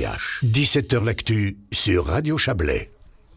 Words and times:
17h 0.00 1.04
L'actu 1.04 1.58
sur 1.72 2.06
Radio 2.06 2.38
Chablais. 2.38 2.90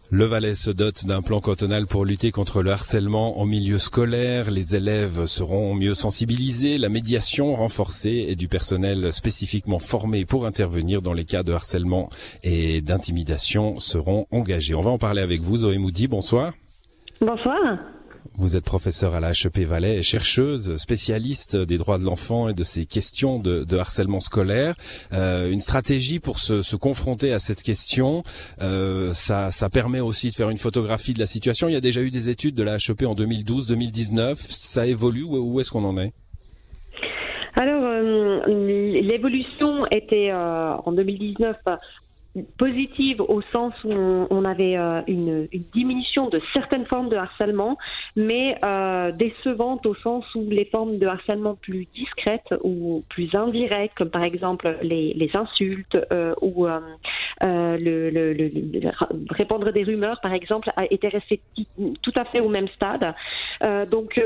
Le 0.09 0.23
Valais 0.23 0.55
se 0.55 0.71
dote 0.71 1.05
d'un 1.05 1.21
plan 1.21 1.41
cantonal 1.41 1.87
pour 1.87 2.05
lutter 2.05 2.31
contre 2.31 2.61
le 2.61 2.71
harcèlement 2.71 3.39
en 3.39 3.45
milieu 3.45 3.77
scolaire. 3.77 4.49
Les 4.49 4.73
élèves 4.75 5.25
seront 5.25 5.75
mieux 5.75 5.93
sensibilisés, 5.93 6.77
la 6.77 6.87
médiation 6.87 7.53
renforcée 7.53 8.27
et 8.29 8.35
du 8.35 8.47
personnel 8.47 9.11
spécifiquement 9.11 9.79
formé 9.79 10.23
pour 10.23 10.45
intervenir 10.45 11.01
dans 11.01 11.13
les 11.13 11.25
cas 11.25 11.43
de 11.43 11.51
harcèlement 11.51 12.09
et 12.43 12.79
d'intimidation 12.79 13.79
seront 13.79 14.27
engagés. 14.31 14.75
On 14.75 14.81
va 14.81 14.91
en 14.91 14.97
parler 14.97 15.21
avec 15.21 15.41
vous, 15.41 15.57
Zoé 15.57 15.77
Moudi. 15.77 16.07
Bonsoir. 16.07 16.53
Bonsoir. 17.19 17.79
Vous 18.35 18.55
êtes 18.55 18.65
professeur 18.65 19.13
à 19.13 19.19
la 19.19 19.29
HEP 19.29 19.59
Valais 19.59 19.97
et 19.97 20.01
chercheuse, 20.01 20.75
spécialiste 20.77 21.55
des 21.55 21.77
droits 21.77 21.99
de 21.99 22.03
l'enfant 22.03 22.49
et 22.49 22.53
de 22.53 22.63
ces 22.63 22.87
questions 22.87 23.37
de, 23.37 23.77
harcèlement 23.77 24.19
scolaire. 24.19 24.73
Euh, 25.13 25.51
une 25.51 25.59
stratégie 25.59 26.19
pour 26.19 26.39
se, 26.39 26.75
confronter 26.75 27.31
à 27.31 27.37
cette 27.37 27.61
question, 27.61 28.23
euh, 28.59 29.11
ça, 29.11 29.49
permet 29.71 29.99
aussi 29.99 30.31
de 30.31 30.35
faire 30.35 30.49
une 30.49 30.57
photographie 30.57 31.13
de 31.13 31.19
la 31.19 31.27
situation. 31.27 31.69
Il 31.69 31.73
y 31.73 31.77
a 31.77 31.81
déjà 31.81 32.01
eu 32.01 32.09
des 32.09 32.29
études 32.29 32.55
de 32.55 32.63
la 32.63 32.75
HEP 32.75 33.03
en 33.03 33.13
2012-2019. 33.13 34.35
Ça 34.35 34.87
évolue 34.87 35.23
où, 35.23 35.59
est-ce 35.59 35.69
qu'on 35.69 35.85
en 35.85 35.99
est? 35.99 36.11
Alors, 37.55 37.83
euh, 37.83 38.41
l'évolution 38.47 39.85
était 39.91 40.31
en 40.33 40.91
2019 40.91 41.55
positive 42.57 43.21
au 43.21 43.41
sens 43.41 43.73
où 43.83 43.91
on, 43.91 44.45
avait 44.45 44.77
euh, 44.77 45.01
une, 45.07 45.47
diminution 45.73 46.29
de 46.29 46.41
certaines 46.55 46.85
formes 46.85 47.09
de 47.09 47.15
harcèlement, 47.15 47.77
mais 48.15 48.57
euh, 48.63 49.11
décevante 49.11 49.85
au 49.85 49.93
sens 49.95 50.25
où 50.33 50.49
les 50.49 50.65
formes 50.65 50.97
de 50.97 51.05
harcèlement 51.05 51.55
plus 51.55 51.87
discrètes 51.93 52.53
ou 52.63 53.03
plus 53.09 53.35
indirectes, 53.35 53.95
comme 53.97 54.09
par 54.09 54.23
exemple 54.23 54.77
les, 54.81 55.29
insultes 55.33 55.97
euh, 56.11 56.33
ou 56.41 56.67
euh, 57.43 57.63
euh 57.63 57.77
le, 57.77 58.09
le, 58.09 58.33
le, 58.33 58.91
répandre 59.29 59.71
des 59.71 59.83
rumeurs, 59.83 60.19
par 60.21 60.33
exemple, 60.33 60.69
a 60.75 60.85
été 60.91 61.07
resté 61.07 61.41
tout 62.01 62.13
à 62.17 62.25
fait 62.25 62.39
au 62.39 62.49
même 62.49 62.67
stade. 62.69 63.13
Euh, 63.65 63.85
donc 63.85 64.21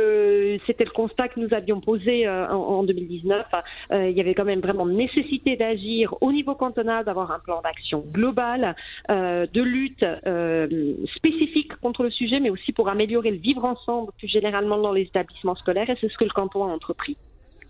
c'était 0.66 0.86
le 0.86 0.92
constat 0.92 1.28
que 1.30 1.40
nous 1.40 1.54
avions 1.54 1.80
posé 1.80 2.28
en, 2.28 2.56
en, 2.56 2.84
2019. 2.84 3.46
il 3.92 4.12
y 4.12 4.22
avait 4.22 4.34
quand 4.34 4.46
même 4.46 4.60
vraiment 4.60 4.86
nécessité 4.86 5.56
d'agir 5.56 6.16
au 6.22 6.32
niveau 6.32 6.56
cantonal, 6.56 7.06
d'avoir 7.06 7.32
un 7.32 7.40
plan 7.40 7.62
d'action 7.62 8.04
globale 8.12 8.76
euh, 9.10 9.46
de 9.52 9.62
lutte 9.62 10.04
euh, 10.04 10.68
spécifique 11.16 11.76
contre 11.78 12.04
le 12.04 12.12
sujet, 12.12 12.40
mais 12.40 12.50
aussi 12.50 12.72
pour 12.72 12.90
améliorer 12.90 13.32
le 13.32 13.38
vivre 13.38 13.64
ensemble 13.66 14.12
plus 14.18 14.28
généralement 14.28 14.78
dans 14.78 14.92
les 14.92 15.04
établissements 15.04 15.56
scolaires, 15.56 15.90
et 15.90 15.98
c'est 16.00 16.10
ce 16.10 16.18
que 16.18 16.26
le 16.26 16.30
canton 16.32 16.66
a 16.66 16.68
entrepris. 16.68 17.18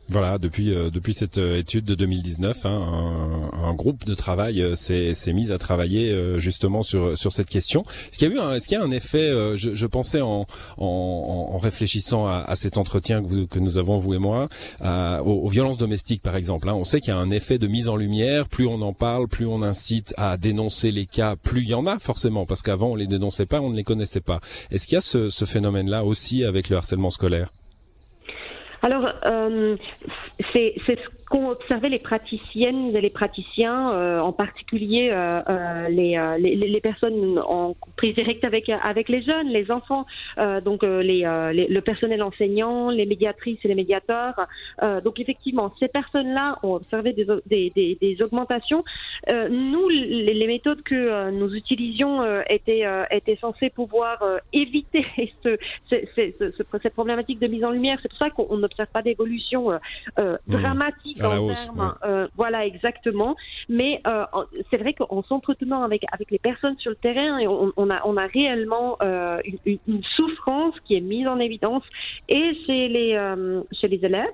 Voilà, 0.10 0.38
depuis 0.38 0.74
euh, 0.74 0.90
depuis 0.90 1.14
cette 1.14 1.38
euh, 1.38 1.58
étude 1.58 1.84
de 1.84 1.94
2019, 1.94 2.66
hein, 2.66 2.70
un, 3.52 3.68
un, 3.68 3.74
groupe 3.74 4.06
de 4.06 4.16
travail 4.16 4.62
euh, 4.62 4.74
s'est 4.74 5.34
mis 5.34 5.52
à 5.52 5.58
travailler 5.58 6.16
justement 6.40 6.82
sur 6.82 7.18
sur 7.18 7.34
cette 7.34 7.50
question. 7.50 7.84
Est-ce 7.84 8.18
qu'il 8.18 8.30
y 8.30 8.32
a 8.32 8.36
eu 8.36 8.40
un, 8.40 8.54
est-ce 8.54 8.70
qu'il 8.70 8.78
y 8.78 8.82
a 8.82 8.84
un 8.84 8.92
effet 8.92 9.30
je, 9.56 9.74
je, 9.74 9.88
pensais 9.88 10.22
en, 10.22 10.46
en, 10.78 11.50
en 11.54 11.58
réfléchissant 11.58 12.26
à, 12.26 12.44
à, 12.48 12.56
cet 12.56 12.78
entretien 12.78 13.22
que, 13.22 13.28
vous, 13.28 13.48
que 13.48 13.60
nous 13.60 13.78
avons 13.80 13.98
vous 13.98 14.14
et 14.14 14.18
moi 14.18 14.48
aux, 14.82 15.50
violences 15.50 15.78
domestiques 15.78 16.22
par 16.22 16.38
exemple. 16.38 16.70
Hein. 16.70 16.74
On 16.74 16.86
sait 16.86 17.02
qu'il 17.02 17.14
y 17.14 17.18
a 17.18 17.20
un 17.20 17.32
effet 17.32 17.58
de 17.58 17.68
mise 17.68 17.90
en 17.90 17.98
lumière. 17.98 18.48
Plus 18.48 18.66
on 18.66 18.82
en 18.82 18.94
parle, 18.94 19.28
plus 19.28 19.46
on 19.46 19.62
incite 19.62 20.14
à 20.18 20.38
dénoncer 20.38 20.92
les 20.92 21.06
cas, 21.06 21.36
plus 21.36 21.64
il 21.64 21.70
y 21.70 21.74
en 21.74 21.86
a 21.86 22.00
forcément 22.00 22.46
parce 22.46 22.62
qu'avant 22.62 22.90
on 22.90 22.96
les 22.96 23.08
dénonçait 23.08 23.46
pas, 23.46 23.60
on 23.60 23.70
ne 23.70 23.76
les 23.76 23.84
connaissait 23.84 24.22
pas. 24.22 24.40
Est-ce 24.72 24.88
qu'il 24.88 24.96
y 24.96 24.98
a 24.98 25.02
ce, 25.02 25.30
ce 25.30 25.44
phénomène-là 25.44 26.06
aussi 26.06 26.46
avec 26.46 26.70
le 26.70 26.78
harcèlement 26.78 27.12
scolaire? 27.12 27.52
Alors, 28.82 29.12
euh, 29.26 29.76
c'est 30.54 30.76
ce 30.86 31.17
qu'ont 31.30 31.50
observé 31.50 31.90
les 31.90 32.00
praticiennes 32.00 32.96
et 32.96 33.02
les 33.02 33.10
praticiens, 33.10 33.92
euh, 33.92 34.20
en 34.20 34.32
particulier 34.32 35.10
euh, 35.12 35.42
euh 35.50 35.90
les, 35.90 36.18
euh, 36.18 36.38
les, 36.38 36.56
les, 36.56 36.82
personnes 36.82 37.40
en 37.40 37.76
prise 37.96 38.16
directe 38.16 38.46
avec 38.46 38.70
avec 38.70 39.10
les 39.10 39.22
jeunes, 39.22 39.48
les 39.50 39.72
enfants, 39.72 40.06
euh, 40.38 40.62
donc 40.62 40.84
les, 40.84 41.22
le 41.24 41.80
personnel 41.82 42.24
enseignant, 42.24 42.90
les 42.90 43.06
médiatrices 43.06 43.60
et 43.64 43.68
les 43.68 43.76
médiateurs. 43.76 44.48
donc 45.04 45.20
effectivement, 45.20 45.72
ces 45.80 45.88
personnes-là 45.88 46.58
ont 46.64 46.76
observé 46.76 47.14
des, 47.14 47.26
des, 47.46 47.72
des, 47.76 47.98
des 48.00 48.22
augmentations. 48.22 48.84
nous, 49.50 49.90
les, 49.90 50.34
les, 50.34 50.48
méthodes 50.48 50.82
que 50.84 51.32
nous 51.32 51.54
utilisions 51.54 52.24
étaient 52.50 52.86
étaient 53.12 53.38
censées 53.42 53.70
pouvoir 53.70 54.24
éviter 54.54 55.06
ce, 55.44 55.58
ce, 55.90 55.96
ce, 56.16 56.64
cette 56.82 56.94
problématique 56.94 57.40
de 57.40 57.48
mise 57.48 57.64
en 57.64 57.72
lumière. 57.72 58.00
C'est 58.02 58.10
pour 58.10 58.20
ça 58.20 58.30
qu'on 58.30 58.58
n'observe 58.58 58.90
pas 58.90 59.02
d'évolution 59.02 59.72
euh, 61.24 62.28
voilà, 62.36 62.66
exactement. 62.66 63.36
Mais 63.70 64.02
euh, 64.08 64.26
c'est 64.72 64.78
vrai 64.78 64.94
qu'en 64.94 65.24
s'entretenant 65.24 65.84
avec 65.84 66.04
avec 66.12 66.32
les 66.32 66.40
personnes 66.40 66.78
sur 66.78 66.92
le 66.92 66.96
terrain, 66.96 67.40
on, 67.48 67.72
on 67.76 67.90
a 67.90 68.02
on 68.06 68.18
a 68.18 68.28
réellement 68.28 68.98
euh, 69.02 69.40
une, 69.66 69.78
une, 69.88 70.04
souffrance 70.16 70.76
qui 70.86 70.96
est 70.96 71.02
mise 71.02 71.28
en 71.28 71.40
évidence 71.40 71.84
et 72.30 72.54
chez 72.66 72.88
les 72.88 73.14
euh, 73.16 73.62
chez 73.72 73.88
les 73.88 74.04
élèves 74.04 74.28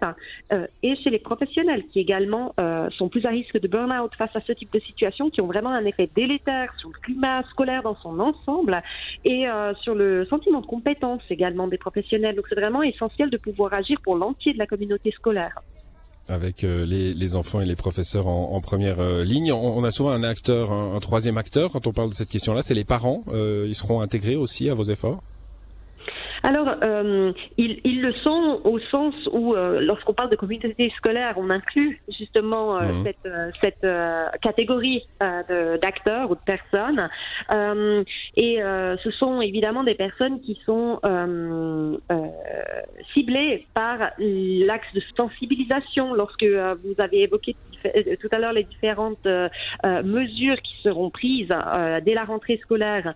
euh, 0.51 0.67
et 0.81 0.95
chez 0.97 1.09
les 1.09 1.19
professionnels 1.19 1.83
qui 1.91 1.99
également 1.99 2.53
sont 2.97 3.09
plus 3.09 3.25
à 3.25 3.29
risque 3.29 3.59
de 3.59 3.67
burn-out 3.67 4.11
face 4.15 4.35
à 4.35 4.41
ce 4.41 4.51
type 4.51 4.71
de 4.73 4.79
situation, 4.79 5.29
qui 5.29 5.41
ont 5.41 5.47
vraiment 5.47 5.69
un 5.69 5.85
effet 5.85 6.09
délétère 6.15 6.73
sur 6.77 6.89
le 6.89 6.99
climat 7.01 7.43
scolaire 7.49 7.83
dans 7.83 7.95
son 7.95 8.19
ensemble 8.19 8.81
et 9.25 9.45
sur 9.81 9.95
le 9.95 10.25
sentiment 10.25 10.61
de 10.61 10.65
compétence 10.65 11.21
également 11.29 11.67
des 11.67 11.77
professionnels. 11.77 12.35
Donc 12.35 12.45
c'est 12.49 12.55
vraiment 12.55 12.83
essentiel 12.83 13.29
de 13.29 13.37
pouvoir 13.37 13.73
agir 13.73 13.99
pour 14.03 14.15
l'entier 14.15 14.53
de 14.53 14.59
la 14.59 14.67
communauté 14.67 15.11
scolaire 15.11 15.61
avec 16.29 16.63
euh, 16.63 16.85
les, 16.85 17.35
enfants 17.35 17.59
et 17.61 17.65
les 17.65 17.75
professeurs 17.75 18.27
en, 18.27 18.59
première 18.61 18.99
euh, 18.99 19.23
ligne. 19.23 19.51
On, 19.51 19.77
on, 19.77 19.83
a 19.83 19.91
souvent 19.91 20.11
un 20.11 20.23
acteur, 20.23 20.71
un, 20.71 20.95
un, 20.95 20.99
troisième 20.99 21.37
acteur 21.37 21.71
quand 21.71 21.87
on 21.87 21.93
parle 21.93 22.09
de 22.09 22.15
cette 22.15 22.29
question-là, 22.29 22.61
c'est 22.63 22.73
les 22.73 22.85
parents. 22.85 23.23
Euh, 23.33 23.65
ils 23.67 23.75
seront 23.75 24.01
intégrés 24.01 24.35
aussi 24.35 24.69
à 24.69 24.73
vos 24.73 24.83
efforts? 24.83 25.21
Alors, 26.41 26.75
euh, 26.83 27.31
ils, 27.57 27.79
ils, 27.83 28.01
le 28.01 28.13
sont 28.13 28.61
au 28.63 28.79
sens 28.79 29.13
où, 29.31 29.53
euh, 29.53 29.79
lorsqu'on 29.81 30.13
parle 30.13 30.29
de 30.29 30.35
communauté 30.35 30.91
scolaire, 30.97 31.35
on 31.37 31.49
inclut 31.49 32.01
justement 32.07 32.77
euh, 32.77 32.91
mmh. 32.91 33.03
cette, 33.05 33.25
euh, 33.25 33.51
cette 33.61 33.83
euh, 33.83 34.25
catégorie 34.41 35.03
d'acteurs 35.19 36.31
ou 36.31 36.35
de 36.35 36.41
personnes. 36.45 37.09
et 38.37 38.59
ce 39.03 39.11
sont 39.11 39.41
évidemment 39.41 39.83
des 39.83 39.95
personnes 39.95 40.39
qui 40.39 40.59
sont 40.65 40.99
ciblées 43.13 43.65
par 43.73 43.97
l'axe 44.19 44.93
de 44.93 45.01
sensibilisation. 45.15 46.13
Lorsque 46.13 46.43
vous 46.43 46.95
avez 46.97 47.23
évoqué 47.23 47.55
tout 48.21 48.29
à 48.31 48.39
l'heure 48.39 48.53
les 48.53 48.63
différentes 48.63 49.27
mesures 50.03 50.61
qui 50.61 50.75
seront 50.83 51.09
prises 51.09 51.49
dès 52.05 52.13
la 52.13 52.25
rentrée 52.25 52.57
scolaire 52.57 53.13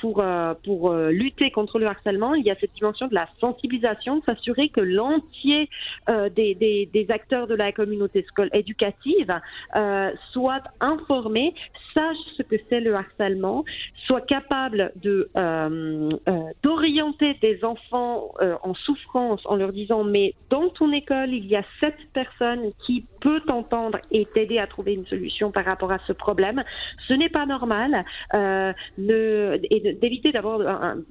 pour, 0.00 0.24
pour 0.64 0.94
lutter 0.94 1.50
contre 1.50 1.78
le 1.78 1.86
harcèlement, 1.86 2.34
il 2.46 2.50
y 2.50 2.52
a 2.52 2.56
cette 2.60 2.74
dimension 2.74 3.08
de 3.08 3.14
la 3.14 3.28
sensibilisation, 3.40 4.22
s'assurer 4.22 4.68
que 4.68 4.80
l'entier 4.80 5.68
euh, 6.08 6.28
des, 6.30 7.06
acteurs 7.08 7.46
de 7.46 7.54
la 7.54 7.72
communauté 7.72 8.24
éducative 8.52 9.34
euh, 9.74 10.12
soit 10.32 10.62
informé, 10.80 11.54
sache 11.96 12.16
ce 12.36 12.42
que 12.42 12.56
c'est 12.68 12.80
le 12.80 12.94
harcèlement, 12.94 13.64
soit 14.06 14.20
capable 14.20 14.92
de 14.96 15.28
euh, 15.38 16.10
euh 16.28 16.32
d'orienter 16.62 17.34
des 17.42 17.64
enfants 17.64 18.32
en 18.62 18.74
souffrance 18.74 19.40
en 19.46 19.56
leur 19.56 19.72
disant 19.72 20.04
mais 20.04 20.34
dans 20.50 20.68
ton 20.68 20.92
école 20.92 21.32
il 21.32 21.46
y 21.46 21.56
a 21.56 21.64
cette 21.82 21.98
personne 22.12 22.72
qui 22.84 23.04
peut 23.20 23.40
t'entendre 23.40 23.98
et 24.10 24.26
t'aider 24.26 24.58
à 24.58 24.66
trouver 24.66 24.94
une 24.94 25.06
solution 25.06 25.50
par 25.50 25.64
rapport 25.64 25.90
à 25.90 25.98
ce 26.06 26.12
problème. 26.12 26.62
Ce 27.08 27.14
n'est 27.14 27.28
pas 27.28 27.46
normal 27.46 28.04
et 28.34 29.92
d'éviter 30.00 30.32
d'avoir 30.32 30.60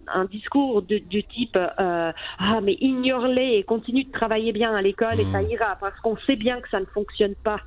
un, 0.08 0.26
discours 0.26 0.82
du 0.82 1.24
type 1.26 1.58
euh, 1.58 2.12
ah 2.40 2.60
mais 2.62 2.78
ignore-les 2.80 3.58
et 3.58 3.64
continue 3.64 4.04
de 4.04 4.12
travailler 4.12 4.52
bien 4.52 4.76
à 4.76 4.82
l'école 4.82 5.20
et 5.20 5.26
ça 5.32 5.42
mmh. 5.42 5.52
ira 5.52 5.78
parce 5.80 6.00
qu'on 6.00 6.18
sait 6.28 6.36
bien 6.36 6.62
que 6.62 6.70
ça 6.70 6.80
ne 6.80 6.86
fonctionne 6.86 7.36
pas. 7.36 7.62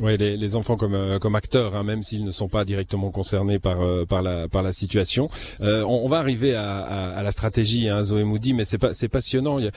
Oui, 0.00 0.16
les, 0.16 0.56
enfants 0.56 0.76
comme 0.76 0.94
euh, 0.94 1.20
comme 1.20 1.36
acteurs, 1.36 1.76
hein, 1.76 1.84
même 1.84 2.02
s'ils 2.02 2.24
ne 2.24 2.32
sont 2.32 2.48
pas 2.48 2.64
directement 2.64 3.10
concernés 3.10 3.60
par 3.60 3.80
euh, 3.80 4.04
par 4.04 4.22
la 4.22 4.48
par 4.48 4.62
la 4.62 4.72
situation. 4.72 5.28
Euh, 5.60 5.84
on, 5.84 6.08
va 6.08 6.18
arriver 6.18 6.54
à, 6.54 6.80
à, 6.80 7.22
la 7.22 7.30
stratégie, 7.30 7.88
hein, 7.88 8.02
Zoé 8.02 8.24
Moody, 8.24 8.54
mais 8.54 8.64
c'est 8.64 8.78
pas 8.78 8.92
c'est 8.92 9.08
passionnant. 9.08 9.58
Il 9.58 9.70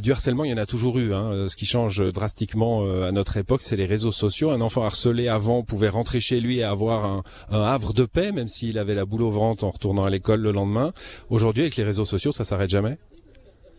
du 0.00 0.12
harcèlement, 0.12 0.44
il 0.44 0.50
y 0.50 0.54
en 0.54 0.58
a 0.58 0.66
toujours 0.66 0.98
eu. 0.98 1.12
Hein. 1.12 1.46
Ce 1.48 1.56
qui 1.56 1.66
change 1.66 2.02
drastiquement 2.12 2.84
à 3.02 3.12
notre 3.12 3.36
époque, 3.36 3.62
c'est 3.62 3.76
les 3.76 3.86
réseaux 3.86 4.10
sociaux. 4.10 4.50
Un 4.50 4.60
enfant 4.60 4.84
harcelé 4.84 5.28
avant 5.28 5.62
pouvait 5.62 5.88
rentrer 5.88 6.20
chez 6.20 6.40
lui 6.40 6.58
et 6.58 6.64
avoir 6.64 7.04
un, 7.04 7.22
un 7.50 7.62
havre 7.62 7.92
de 7.92 8.04
paix, 8.04 8.32
même 8.32 8.48
s'il 8.48 8.78
avait 8.78 8.94
la 8.94 9.04
boule 9.04 9.22
au 9.22 9.30
ventre 9.30 9.64
en 9.64 9.70
retournant 9.70 10.04
à 10.04 10.10
l'école 10.10 10.40
le 10.40 10.52
lendemain. 10.52 10.92
Aujourd'hui, 11.30 11.62
avec 11.62 11.76
les 11.76 11.84
réseaux 11.84 12.04
sociaux, 12.04 12.32
ça 12.32 12.44
s'arrête 12.44 12.70
jamais. 12.70 12.98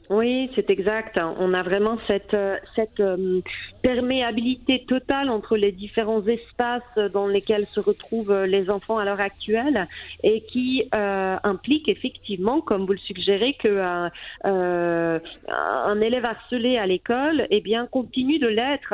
Oui, 0.09 0.49
c'est 0.55 0.71
exact. 0.71 1.19
On 1.37 1.53
a 1.53 1.61
vraiment 1.61 1.99
cette, 2.07 2.33
euh, 2.33 2.57
cette 2.75 2.99
euh, 2.99 3.41
perméabilité 3.83 4.83
totale 4.87 5.29
entre 5.29 5.55
les 5.55 5.71
différents 5.71 6.25
espaces 6.25 6.81
dans 7.13 7.27
lesquels 7.27 7.67
se 7.73 7.79
retrouvent 7.79 8.31
euh, 8.31 8.47
les 8.47 8.71
enfants 8.71 8.97
à 8.97 9.05
l'heure 9.05 9.19
actuelle 9.19 9.87
et 10.23 10.41
qui 10.41 10.89
implique 10.91 11.89
effectivement, 11.89 12.61
comme 12.61 12.85
vous 12.85 12.93
le 12.93 12.99
suggérez, 12.99 13.53
que 13.53 14.09
un 14.43 16.01
élève 16.01 16.25
harcelé 16.25 16.77
à 16.77 16.85
l'école, 16.87 17.45
eh 17.51 17.61
bien, 17.61 17.85
continue 17.87 18.39
de 18.39 18.47
l'être 18.47 18.93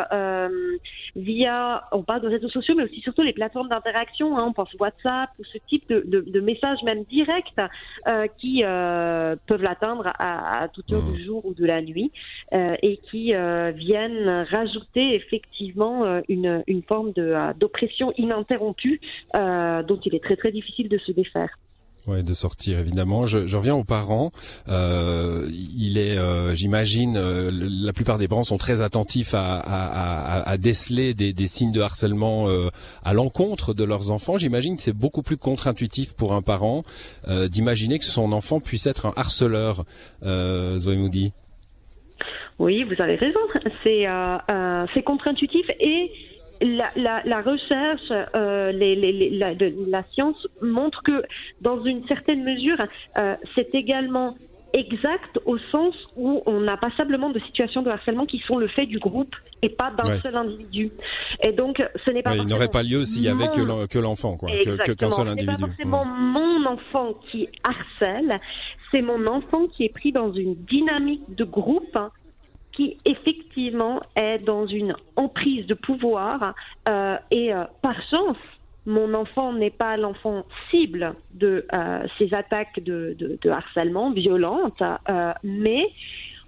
via, 1.16 1.84
on 1.92 2.04
parle 2.04 2.22
de 2.22 2.28
réseaux 2.28 2.50
sociaux, 2.50 2.76
mais 2.78 2.84
aussi 2.84 3.02
surtout 3.02 3.22
les 3.22 3.34
plateformes 3.34 3.70
d'interaction. 3.70 4.38
Hein, 4.38 4.46
on 4.48 4.54
pense 4.54 4.74
WhatsApp 4.80 5.30
ou 5.40 5.44
ce 5.46 5.58
type 5.70 5.88
de, 5.90 6.04
de, 6.06 6.22
de 6.22 6.40
messages 6.42 6.84
même 6.84 7.04
directs 7.06 7.54
qui 8.38 8.62
peuvent 8.62 9.64
l'atteindre 9.64 10.12
à, 10.20 10.64
à 10.64 10.68
toute 10.68 10.92
du 11.12 11.24
jour 11.24 11.46
ou 11.46 11.54
de 11.54 11.66
la 11.66 11.82
nuit 11.82 12.12
euh, 12.54 12.76
et 12.82 12.98
qui 12.98 13.34
euh, 13.34 13.72
viennent 13.72 14.46
rajouter 14.50 15.16
effectivement 15.16 16.06
euh, 16.06 16.22
une, 16.30 16.64
une 16.68 16.84
forme 16.84 17.14
d'oppression 17.58 18.14
ininterrompue 18.18 19.00
dont 19.34 20.00
il 20.06 20.16
est 20.16 20.24
très 20.24 20.36
très 20.36 20.52
difficile 20.52 20.90
de 20.90 20.98
se 20.98 21.12
défaire. 21.12 21.58
Ouais, 22.08 22.22
de 22.22 22.34
sortir 22.34 22.80
évidemment. 22.80 23.26
Je, 23.26 23.48
je 23.48 23.58
reviens 23.58 23.76
aux 23.76 23.84
parents. 23.84 24.30
Euh, 24.68 25.50
il 25.52 25.98
est, 25.98 26.18
j'imagine, 26.56 27.18
la 27.18 27.94
plupart 27.94 28.18
des 28.18 28.28
parents 28.28 28.44
sont 28.44 28.58
très 28.58 28.82
attentifs 28.82 29.34
à, 29.34 29.56
à, 29.58 30.50
à, 30.50 30.58
déceler 30.58 31.14
des, 31.14 31.34
des, 31.34 31.48
signes 31.48 31.72
de 31.72 31.82
harcèlement 31.82 32.48
à 33.04 33.14
l'encontre 33.14 33.74
de 33.74 33.84
leurs 33.84 34.12
enfants. 34.12 34.38
J'imagine 34.38 34.76
que 34.76 34.84
c'est 34.84 34.94
beaucoup 34.94 35.24
plus 35.24 35.38
contre-intuitif 35.38 36.14
pour 36.14 36.34
un 36.34 36.42
parent 36.42 36.84
d'imaginer 37.28 37.98
que 37.98 38.06
son 38.06 38.32
enfant 38.34 38.60
puisse 38.60 38.86
être 38.86 39.08
un 39.08 39.14
harceleur. 39.16 39.84
Zoé 40.24 40.98
Moody. 40.98 41.34
Oui, 42.60 42.84
vous 42.84 43.02
avez 43.02 43.16
raison. 43.16 43.40
C'est 43.84 44.08
euh, 44.08 44.38
euh, 44.50 45.02
contre-intuitif 45.06 45.66
et 45.80 46.12
la, 46.62 46.92
la, 46.96 47.22
la 47.26 47.42
recherche, 47.42 48.12
euh, 48.36 48.72
les, 48.72 48.96
les, 48.96 49.30
la, 49.32 49.56
de, 49.56 49.74
la 49.88 50.04
science 50.14 50.48
montre 50.62 51.04
que 51.04 51.24
dans 51.62 51.84
une 51.84 52.06
certaine 52.08 52.44
mesure, 52.44 52.78
euh, 53.20 53.36
c'est 53.56 53.74
également 53.74 54.36
exact 54.74 55.40
au 55.46 55.58
sens 55.58 55.96
où 56.18 56.42
on 56.46 56.68
a 56.68 56.76
passablement 56.76 57.30
de 57.30 57.40
situations 57.40 57.82
de 57.82 57.90
harcèlement 57.90 58.26
qui 58.26 58.40
sont 58.40 58.58
le 58.58 58.68
fait 58.68 58.86
du 58.86 59.00
groupe 59.00 59.34
et 59.62 59.70
pas 59.70 59.92
d'un 59.92 60.20
seul 60.20 60.36
individu. 60.36 60.92
Et 61.44 61.54
donc, 61.54 61.82
ce 62.06 62.12
n'est 62.12 62.22
pas. 62.22 62.36
il 62.36 62.46
n'aurait 62.46 62.68
pas 62.68 62.84
lieu 62.84 63.06
s'il 63.06 63.24
y 63.24 63.30
avait 63.30 63.48
que 63.48 64.00
l'enfant, 64.00 64.38
quoi, 64.38 64.50
qu'un 64.98 65.10
seul 65.10 65.30
individu. 65.30 65.54
C'est 65.56 65.62
pas 65.62 65.68
forcément 65.68 66.06
mon 66.06 66.66
enfant 66.66 67.14
qui 67.32 67.48
harcèle, 67.64 68.40
c'est 68.92 69.02
mon 69.02 69.26
enfant 69.28 69.68
qui 69.68 69.86
est 69.86 69.94
pris 69.94 70.12
dans 70.12 70.34
une 70.34 70.56
dynamique 70.56 71.24
de 71.36 71.46
groupe 71.46 71.98
qui 72.76 72.98
effectivement 73.06 74.02
est 74.16 74.40
dans 74.40 74.68
une 74.68 74.96
emprise 75.16 75.66
de 75.66 75.74
pouvoir 75.74 76.54
euh, 76.90 77.18
et 77.32 77.54
euh, 77.54 77.64
par 77.82 77.96
chance, 78.10 78.38
mon 78.86 79.14
enfant 79.14 79.54
n'est 79.54 79.72
pas 79.72 79.98
l'enfant 79.98 80.46
cible 80.70 81.16
de 81.34 81.66
euh, 81.74 82.06
ces 82.18 82.34
attaques 82.34 82.80
de, 82.82 83.18
harcèlement 83.50 84.12
violentes, 84.12 84.84
mais 85.44 85.88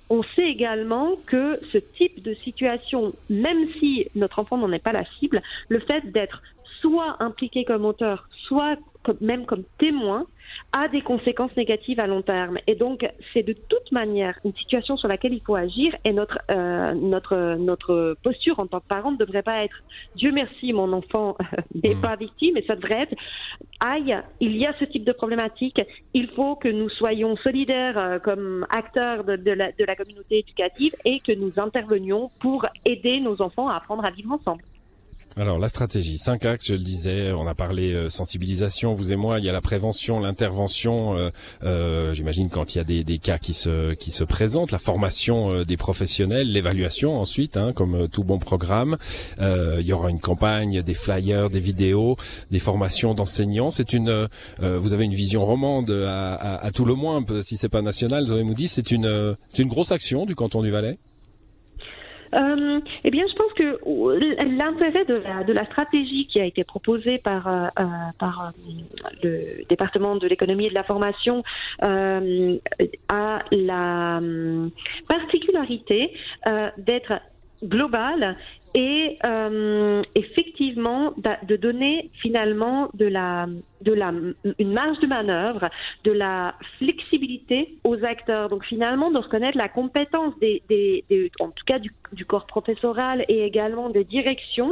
on 0.09 0.21
sait 0.23 0.47
également 0.47 1.15
que 1.25 1.59
ce 1.73 1.79
type 1.79 2.21
de 2.21 2.33
situation, 2.35 3.13
même 3.29 3.67
si 3.79 4.07
notre 4.15 4.39
enfant 4.39 4.57
n'en 4.57 4.71
est 4.71 4.83
pas 4.83 4.91
la 4.91 5.03
cible, 5.19 5.41
le 5.69 5.79
fait 5.79 6.11
d'être 6.11 6.41
soit 6.79 7.17
impliqué 7.19 7.65
comme 7.65 7.85
auteur, 7.85 8.29
soit 8.47 8.77
même 9.21 9.45
comme 9.45 9.63
témoin, 9.77 10.25
a 10.73 10.87
des 10.87 11.01
conséquences 11.01 11.55
négatives 11.55 11.99
à 11.99 12.07
long 12.07 12.21
terme. 12.21 12.57
Et 12.67 12.75
donc, 12.75 13.07
c'est 13.33 13.43
de 13.43 13.53
toute 13.53 13.91
manière 13.91 14.37
une 14.43 14.53
situation 14.55 14.97
sur 14.97 15.07
laquelle 15.07 15.33
il 15.33 15.41
faut 15.41 15.55
agir 15.55 15.95
et 16.05 16.13
notre, 16.13 16.39
euh, 16.51 16.93
notre, 16.93 17.55
notre 17.55 18.15
posture 18.23 18.59
en 18.59 18.67
tant 18.67 18.79
que 18.79 18.87
parent 18.87 19.11
ne 19.11 19.17
devrait 19.17 19.43
pas 19.43 19.63
être 19.63 19.83
Dieu 20.15 20.31
merci, 20.31 20.73
mon 20.73 20.91
enfant 20.93 21.37
n'est 21.83 21.95
mmh. 21.95 22.01
pas 22.01 22.15
victime, 22.15 22.57
et 22.57 22.63
ça 22.63 22.75
devrait 22.75 23.03
être 23.03 23.15
aïe, 23.79 24.17
il 24.39 24.57
y 24.57 24.65
a 24.65 24.73
ce 24.79 24.85
type 24.85 25.03
de 25.03 25.11
problématique, 25.11 25.81
il 26.13 26.27
faut 26.29 26.55
que 26.55 26.67
nous 26.67 26.89
soyons 26.89 27.35
solidaires 27.35 27.97
euh, 27.97 28.19
comme 28.19 28.65
acteurs 28.69 29.23
de, 29.23 29.35
de, 29.35 29.51
la, 29.51 29.71
de 29.71 29.83
la 29.83 29.95
communauté 29.95 30.39
éducative 30.39 30.95
et 31.05 31.19
que 31.19 31.31
nous 31.31 31.59
intervenions 31.59 32.27
pour 32.41 32.65
aider 32.85 33.19
nos 33.19 33.41
enfants 33.41 33.67
à 33.67 33.75
apprendre 33.75 34.05
à 34.05 34.11
vivre 34.11 34.31
ensemble. 34.31 34.63
Alors 35.35 35.59
la 35.59 35.67
stratégie, 35.67 36.17
cinq 36.17 36.45
axes, 36.45 36.67
je 36.67 36.73
le 36.73 36.79
disais, 36.79 37.31
on 37.31 37.45
a 37.45 37.53
parlé 37.53 37.93
euh, 37.93 38.09
sensibilisation, 38.09 38.93
vous 38.93 39.13
et 39.13 39.15
moi, 39.15 39.37
il 39.37 39.45
y 39.45 39.49
a 39.49 39.51
la 39.51 39.61
prévention, 39.61 40.19
l'intervention, 40.19 41.15
euh, 41.15 41.29
euh, 41.63 42.13
j'imagine 42.15 42.49
quand 42.49 42.73
il 42.73 42.79
y 42.79 42.81
a 42.81 43.03
des, 43.03 43.17
cas 43.19 43.37
qui 43.37 43.53
se, 43.53 43.93
qui 43.93 44.09
se 44.09 44.23
présentent, 44.23 44.71
la 44.71 44.79
formation 44.79 45.63
des 45.63 45.77
professionnels, 45.77 46.51
l'évaluation 46.51 47.19
ensuite, 47.19 47.55
hein, 47.55 47.71
comme 47.73 48.07
tout 48.07 48.23
bon 48.23 48.39
programme, 48.39 48.97
il 49.39 49.85
y 49.85 49.93
aura 49.93 50.09
une 50.09 50.19
campagne, 50.19 50.81
des 50.81 50.93
flyers, 50.93 51.49
des 51.49 51.59
vidéos, 51.59 52.15
des 52.49 52.59
formations 52.59 53.13
d'enseignants, 53.13 53.69
c'est 53.69 53.93
une, 53.93 54.27
vous 54.59 54.93
avez 54.93 55.05
une 55.05 55.13
vision 55.13 55.45
romande 55.45 55.91
à, 55.91 56.69
tout 56.73 56.85
le 56.85 56.95
moins, 56.95 57.23
si 57.41 57.57
c'est 57.57 57.69
pas 57.69 57.81
national, 57.81 58.25
Zoé 58.25 58.43
c'est 58.67 58.91
une, 58.91 59.35
c'est 59.49 59.61
une 59.61 59.69
grosse 59.69 59.91
action 59.91 60.25
du 60.25 60.35
canton 60.35 60.61
du 60.61 60.71
Valais? 60.71 60.97
Euh, 62.35 62.79
eh 63.03 63.11
bien, 63.11 63.25
je 63.27 63.35
pense 63.35 63.53
que 63.53 63.79
l'intérêt 64.45 65.05
de 65.05 65.15
la, 65.15 65.43
de 65.43 65.53
la 65.53 65.65
stratégie 65.65 66.27
qui 66.27 66.39
a 66.41 66.45
été 66.45 66.63
proposée 66.63 67.17
par, 67.17 67.47
euh, 67.47 67.67
euh 67.79 67.83
euh, 68.21 68.51
le 69.23 69.65
département 69.69 70.15
de 70.15 70.27
l'économie 70.27 70.65
et 70.65 70.69
de 70.69 70.75
la 70.75 70.83
formation 70.83 71.43
euh, 71.85 72.57
a 73.09 73.39
la 73.51 74.19
particularité 75.07 76.13
d'être 76.77 77.13
globale 77.63 78.35
et 78.73 79.17
euh, 79.25 80.01
effectivement 80.15 81.13
de 81.43 81.55
donner 81.55 82.09
finalement 82.21 82.89
de 82.93 83.05
la, 83.05 83.47
de 83.81 83.93
la, 83.93 84.11
une 84.59 84.73
marge 84.73 84.99
de 84.99 85.07
manœuvre, 85.07 85.69
de 86.03 86.11
la 86.11 86.55
flexibilité 86.77 87.77
aux 87.83 88.03
acteurs. 88.03 88.49
Donc 88.49 88.65
finalement 88.65 89.11
de 89.11 89.17
reconnaître 89.17 89.57
la 89.57 89.69
compétence 89.69 90.37
des, 90.39 90.61
des, 90.69 91.03
en 91.39 91.49
tout 91.49 91.65
cas 91.65 91.79
du, 91.79 91.91
du, 92.13 92.25
corps 92.25 92.45
professoral 92.45 93.25
et 93.29 93.43
également 93.43 93.89
des 93.89 94.03
directions 94.03 94.71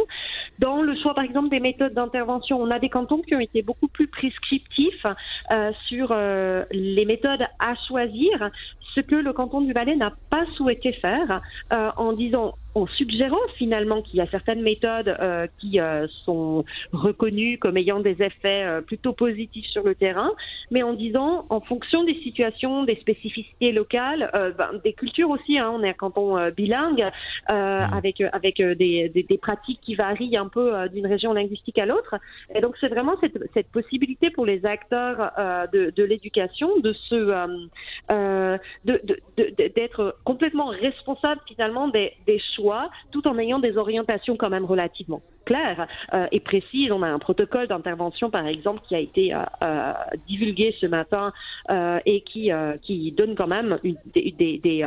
dans 0.60 0.82
le 0.82 0.96
choix 0.96 1.14
par 1.14 1.24
exemple 1.24 1.50
des 1.50 1.60
méthodes 1.60 1.94
d'intervention. 1.94 2.62
On 2.62 2.72
a 2.72 2.80
des 2.80 2.90
cantons 2.90 3.22
qui 3.22 3.36
ont 3.36 3.40
été 3.40 3.62
beaucoup 3.62 3.88
plus 3.88 4.08
prescriptifs 4.08 5.06
euh, 5.52 5.72
sur 5.88 6.12
euh, 6.12 6.64
les 6.72 7.06
méthodes 7.06 7.46
à 7.60 7.76
choisir 7.88 8.50
ce 8.96 9.02
que 9.02 9.16
le 9.16 9.34
canton 9.34 9.62
du 9.62 9.74
Valais 9.74 9.96
n'a 9.96 10.12
pas 10.30 10.46
souhaité 10.56 10.94
faire 10.94 11.42
euh, 11.74 11.90
en 11.98 12.14
disant, 12.14 12.56
en 12.74 12.88
suggérant 12.88 13.38
finalement 13.58 14.02
qu'il 14.02 14.18
y 14.18 14.22
a 14.22 14.28
certaines 14.28 14.62
méthodes 14.62 15.16
euh, 15.20 15.48
qui 15.60 15.80
euh, 15.80 16.08
sont 16.26 16.64
reconnues 16.94 17.58
comme 17.58 17.78
ayant 17.78 18.00
des 18.00 18.22
effets 18.22 18.66
plutôt 18.88 19.14
positifs 19.14 19.68
sur 19.68 19.84
le 19.84 19.96
terrain, 19.96 20.32
mais 20.72 20.82
en 20.82 20.94
disant, 20.94 21.46
en 21.50 21.60
fonction 21.60 22.04
des 22.04 22.16
situations, 22.22 22.84
des 22.84 22.96
spécificités 22.96 23.72
locales, 23.72 24.30
ben, 24.58 24.80
des 24.84 24.94
cultures 24.94 25.30
aussi, 25.30 25.58
hein, 25.58 25.72
on 25.74 25.84
est 25.84 25.90
un 25.90 25.94
canton 25.94 26.50
bilingue 26.56 27.06
mmh. 27.50 27.54
avec 27.54 28.22
avec 28.22 28.62
des, 28.62 29.10
des, 29.10 29.24
des, 29.24 29.38
pratiques 29.38 29.80
qui 29.82 29.96
varient 29.96 30.38
un 30.38 30.48
peu 30.48 30.88
d'une 30.90 31.08
région 31.08 31.34
linguistique 31.34 31.78
à 31.80 31.86
l'autre, 31.86 32.16
et 32.54 32.62
donc 32.62 32.76
c'est 32.80 32.88
vraiment 32.88 33.16
cette, 33.20 33.38
cette, 33.54 33.68
possibilité 33.68 34.30
pour 34.30 34.46
les 34.46 34.66
acteurs 34.66 35.32
de, 35.74 35.92
de 35.96 36.04
l'éducation 36.04 36.70
de 36.80 36.94
se 36.94 38.56
d'être 38.86 40.16
complètement 40.24 40.68
responsable 40.68 41.42
finalement 41.48 41.88
des, 41.88 42.14
des, 42.28 42.40
choix, 42.56 42.90
tout 43.12 43.28
en 43.28 43.38
ayant 43.40 43.60
des 43.60 43.78
orientations 43.78 44.38
quand 44.38 44.50
même 44.50 44.66
relativement 44.66 45.22
claires 45.46 45.88
euh, 46.14 46.26
et 46.32 46.40
précises. 46.40 46.92
On 46.92 47.02
a 47.02 47.08
un 47.08 47.20
protocole 47.20 47.68
d'intervention, 47.68 48.30
par 48.30 48.46
exemple, 48.48 48.82
qui 48.88 48.96
a 48.96 49.00
été 49.00 49.34
euh, 49.34 49.40
euh 49.64 49.94
divulgué 50.28 50.76
ce 50.80 50.88
matin 50.88 51.34
euh, 51.70 52.00
et 52.06 52.22
qui, 52.22 52.52
euh, 52.52 52.78
qui 52.78 53.12
donne 53.12 53.36
quand 53.36 53.48
même 53.48 53.78
une, 53.84 53.98
des, 54.14 54.34
des, 54.38 54.58
des, 54.58 54.86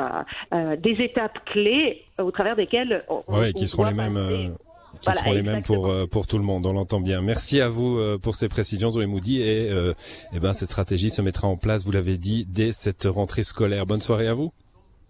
des, 0.78 1.02
étapes 1.02 1.44
clés 1.46 2.04
au 2.18 2.30
travers 2.30 2.56
desquelles 2.56 3.04
on, 3.08 3.22
ouais, 3.28 3.52
qui 3.52 3.66
seront 3.66 3.84
les 3.84 3.94
mêmes 3.94 4.18
qui 5.00 5.12
seront 5.12 5.32
les 5.32 5.42
mêmes 5.42 5.62
pour 5.62 5.88
euh, 5.88 6.06
pour 6.06 6.26
tout 6.26 6.38
le 6.38 6.44
monde. 6.44 6.66
On 6.66 6.72
l'entend 6.72 7.00
bien. 7.00 7.20
Merci 7.20 7.60
à 7.60 7.68
vous 7.68 7.98
euh, 7.98 8.18
pour 8.18 8.34
ces 8.34 8.48
précisions, 8.48 8.90
Zoé 8.90 9.06
Moody. 9.06 9.40
Et, 9.42 9.70
euh, 9.70 9.94
eh 10.32 10.40
ben 10.40 10.52
cette 10.52 10.68
stratégie 10.68 11.10
se 11.10 11.22
mettra 11.22 11.48
en 11.48 11.56
place, 11.56 11.84
vous 11.84 11.92
l'avez 11.92 12.16
dit, 12.16 12.46
dès 12.48 12.72
cette 12.72 13.04
rentrée 13.04 13.42
scolaire. 13.42 13.86
Bonne 13.86 14.00
soirée 14.00 14.28
à 14.28 14.34
vous. 14.34 14.52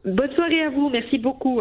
Bonne 0.04 0.33
soirée 0.35 0.62
à 0.62 0.71
vous. 0.71 0.88
Merci 0.90 1.18
beaucoup. 1.18 1.61